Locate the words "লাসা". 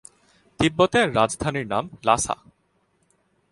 2.05-2.35